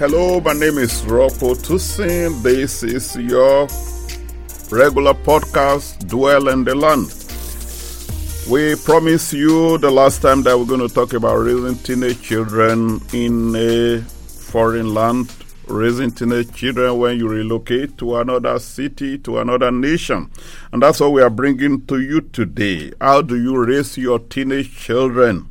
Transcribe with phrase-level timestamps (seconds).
[0.00, 2.42] Hello, my name is Rocco Toussaint.
[2.42, 3.68] This is your
[4.70, 7.12] regular podcast, Dwell in the Land.
[8.50, 13.02] We promised you the last time that we're going to talk about raising teenage children
[13.12, 15.34] in a foreign land,
[15.66, 20.30] raising teenage children when you relocate to another city, to another nation.
[20.72, 22.94] And that's what we are bringing to you today.
[23.02, 25.50] How do you raise your teenage children?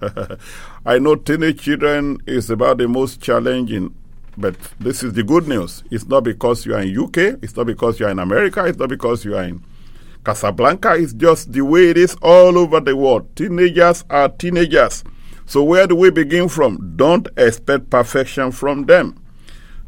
[0.84, 3.94] I know teenage children is about the most challenging,
[4.36, 5.84] but this is the good news.
[5.92, 8.78] It's not because you are in UK, it's not because you are in America, it's
[8.78, 9.62] not because you are in
[10.24, 10.94] Casablanca.
[10.96, 13.34] It's just the way it is all over the world.
[13.36, 15.04] Teenagers are teenagers.
[15.46, 16.94] So where do we begin from?
[16.96, 19.22] Don't expect perfection from them.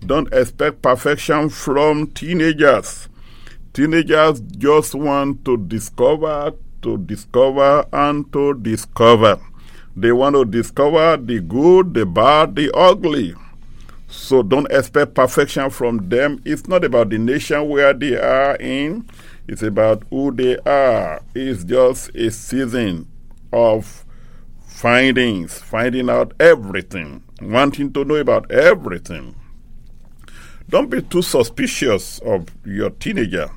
[0.06, 3.08] Don't expect perfection from teenagers.
[3.72, 6.52] Teenagers just want to discover,
[6.82, 9.41] to discover, and to discover.
[9.97, 13.34] They want to discover the good, the bad, the ugly.
[14.09, 16.41] So don't expect perfection from them.
[16.45, 19.09] It's not about the nation where they are in,
[19.47, 21.20] it's about who they are.
[21.34, 23.09] It's just a season
[23.53, 24.05] of
[24.67, 29.34] findings, finding out everything, wanting to know about everything.
[30.69, 33.50] Don't be too suspicious of your teenager.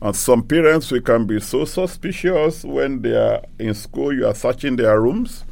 [0.00, 4.34] And some parents, we can be so suspicious when they are in school, you are
[4.34, 5.44] searching their rooms.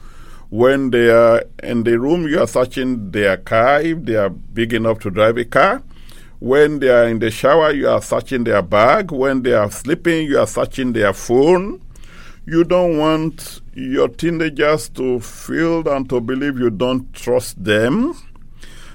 [0.51, 4.73] When they are in the room, you are searching their car if they are big
[4.73, 5.83] enough to drive a car.
[6.39, 9.11] When they are in the shower, you are searching their bag.
[9.11, 11.81] When they are sleeping, you are searching their phone.
[12.47, 18.15] You don't want your teenagers to feel and to believe you don't trust them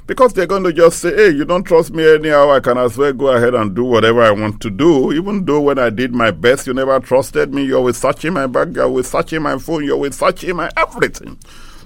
[0.08, 2.98] because they're going to just say, hey, you don't trust me anyhow, I can as
[2.98, 5.14] well go ahead and do whatever I want to do.
[5.14, 8.48] Even though when I did my best, you never trusted me, you're always searching my
[8.48, 11.38] bag, you're always searching my phone, you're always searching my everything.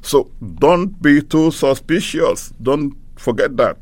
[0.01, 2.53] So don't be too suspicious.
[2.61, 3.77] Don't forget that.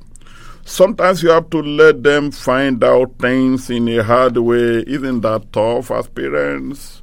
[0.65, 4.83] Sometimes you have to let them find out things in a hard way.
[4.87, 7.01] Isn't that tough as parents?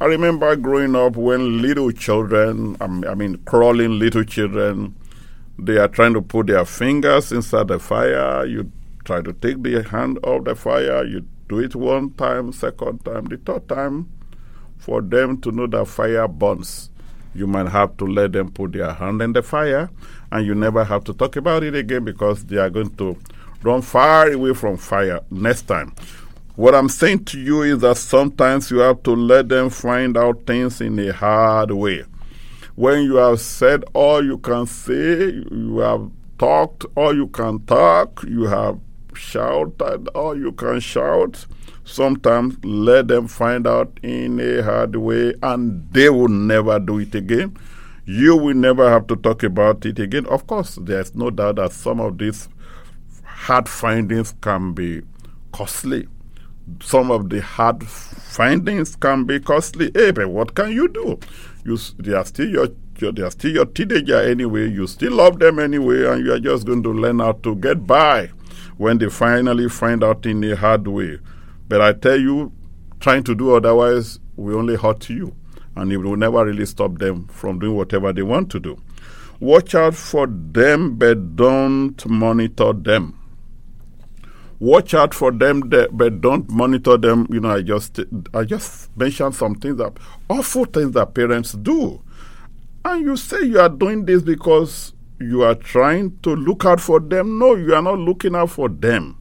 [0.00, 4.94] I remember growing up when little children, I mean, crawling little children,
[5.58, 8.44] they are trying to put their fingers inside the fire.
[8.44, 8.70] You
[9.04, 11.04] try to take the hand off the fire.
[11.04, 14.10] You do it one time, second time, the third time.
[14.78, 16.90] For them to know that fire burns,
[17.34, 19.90] you might have to let them put their hand in the fire,
[20.30, 23.16] and you never have to talk about it again because they are going to
[23.62, 25.94] run far away from fire next time.
[26.56, 30.46] What I'm saying to you is that sometimes you have to let them find out
[30.46, 32.04] things in a hard way
[32.76, 38.22] when you have said all you can say, you have talked all you can talk,
[38.28, 38.78] you have
[39.14, 41.46] shouted all you can shout,
[41.84, 47.14] sometimes let them find out in a hard way and they will never do it
[47.14, 47.56] again.
[48.04, 50.26] You will never have to talk about it again.
[50.26, 52.48] Of course, there's no doubt that some of these
[53.24, 55.00] hard findings can be
[55.50, 56.08] costly.
[56.82, 57.82] Some of the hard
[58.28, 59.90] findings can be costly.
[59.94, 61.18] Hey, but what can you do?
[61.64, 64.68] you they are still your, your they are still your teenager anyway.
[64.68, 67.86] You still love them anyway, and you are just going to learn how to get
[67.86, 68.30] by
[68.76, 71.18] when they finally find out in a hard way.
[71.68, 72.52] But I tell you,
[73.00, 75.34] trying to do otherwise will only hurt you,
[75.74, 78.80] and it will never really stop them from doing whatever they want to do.
[79.40, 83.18] Watch out for them, but don't monitor them
[84.58, 87.26] watch out for them, but don't monitor them.
[87.30, 88.00] You know, I just
[88.34, 92.02] I just mentioned some things that awful things that parents do,
[92.84, 97.00] and you say you are doing this because you are trying to look out for
[97.00, 97.38] them.
[97.38, 99.16] No, you are not looking out for them.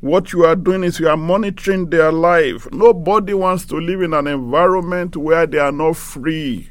[0.00, 2.70] What you are doing is you are monitoring their life.
[2.70, 6.70] Nobody wants to live in an environment where they are not free.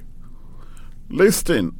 [1.10, 1.78] Listen,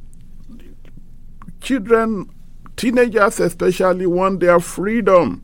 [1.60, 2.28] children,
[2.76, 5.42] teenagers especially, want their freedom.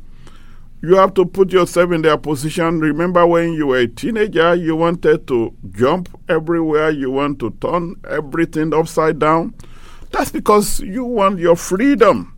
[0.85, 2.81] You have to put yourself in their position.
[2.81, 7.95] Remember when you were a teenager, you wanted to jump everywhere, you want to turn
[8.11, 9.55] everything upside down.
[10.11, 12.35] That's because you want your freedom.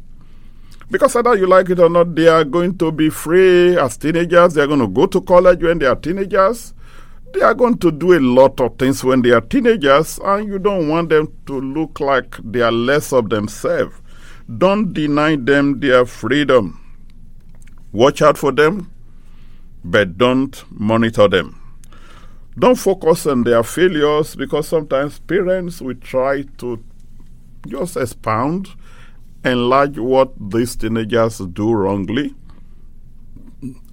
[0.90, 4.52] Because whether you like it or not, they are going to be free as teenagers.
[4.52, 6.74] They are going to go to college when they are teenagers.
[7.32, 10.58] They are going to do a lot of things when they are teenagers, and you
[10.58, 13.96] don't want them to look like they are less of themselves.
[14.58, 16.83] Don't deny them their freedom.
[17.94, 18.90] Watch out for them,
[19.84, 21.60] but don't monitor them.
[22.58, 26.82] Don't focus on their failures because sometimes parents will try to
[27.68, 28.70] just expound,
[29.44, 32.34] enlarge what these teenagers do wrongly.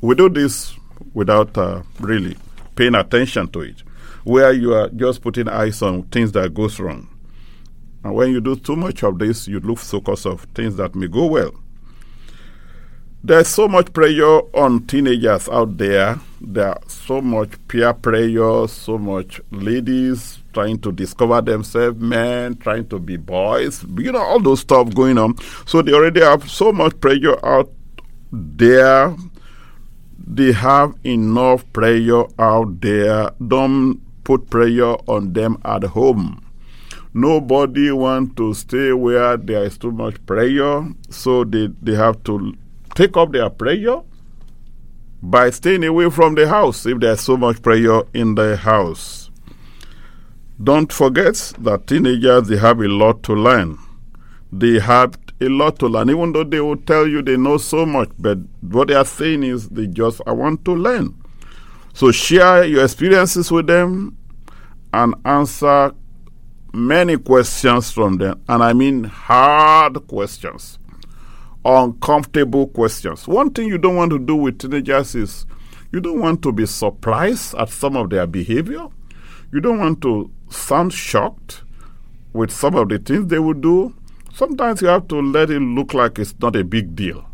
[0.01, 0.75] We do this
[1.13, 2.37] without uh, really
[2.75, 3.83] paying attention to it,
[4.23, 7.07] where you are just putting eyes on things that goes wrong.
[8.03, 11.07] And when you do too much of this, you lose focus of things that may
[11.07, 11.53] go well.
[13.23, 16.19] There's so much pressure on teenagers out there.
[16.41, 22.97] There's so much peer pressure, so much ladies trying to discover themselves, men trying to
[22.97, 25.37] be boys, you know, all those stuff going on.
[25.67, 27.71] So they already have so much pressure out
[28.31, 29.15] there.
[30.17, 33.29] They have enough pressure out there.
[33.47, 36.43] Don't put pressure on them at home.
[37.13, 42.55] Nobody want to stay where there is too much pressure, so they, they have to
[42.95, 44.01] take up their prayer
[45.21, 49.29] by staying away from the house if there's so much prayer in the house.
[50.63, 53.77] Don't forget that teenagers they have a lot to learn.
[54.51, 57.85] They have a lot to learn, even though they will tell you they know so
[57.85, 61.15] much, but what they are saying is they just I want to learn.
[61.93, 64.17] So share your experiences with them
[64.93, 65.93] and answer
[66.73, 70.77] many questions from them, and I mean hard questions
[71.63, 73.27] uncomfortable questions.
[73.27, 75.45] One thing you don't want to do with teenagers is
[75.91, 78.87] you don't want to be surprised at some of their behavior.
[79.51, 81.63] You don't want to sound shocked
[82.33, 83.93] with some of the things they will do.
[84.33, 87.25] Sometimes you have to let it look like it's not a big deal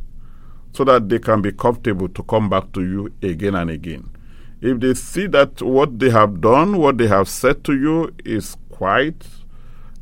[0.73, 4.09] so that they can be comfortable to come back to you again and again.
[4.61, 8.57] If they see that what they have done, what they have said to you is
[8.71, 9.23] quite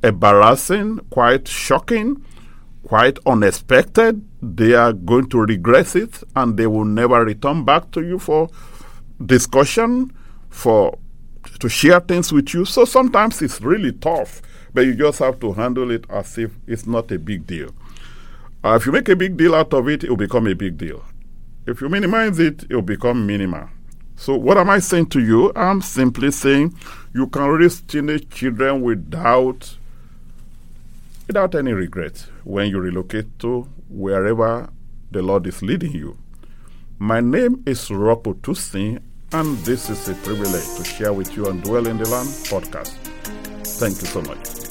[0.01, 2.23] embarrassing, quite shocking,
[2.87, 4.23] quite unexpected.
[4.41, 8.49] They are going to regress it and they will never return back to you for
[9.23, 10.13] discussion,
[10.49, 10.97] for
[11.59, 12.65] to share things with you.
[12.65, 14.41] So sometimes it's really tough,
[14.73, 17.71] but you just have to handle it as if it's not a big deal.
[18.63, 20.77] Uh, if you make a big deal out of it, it will become a big
[20.77, 21.03] deal.
[21.67, 23.69] If you minimize it, it will become minimal.
[24.15, 25.51] So, what am I saying to you?
[25.55, 26.75] I'm simply saying
[27.13, 29.75] you can raise teenage children without
[31.27, 34.69] without any regret when you relocate to wherever
[35.11, 36.17] the Lord is leading you.
[36.99, 39.01] My name is Ropo Tusin,
[39.33, 42.93] and this is a privilege to share with you on Dwell in the Land podcast.
[43.79, 44.64] Thank you so much.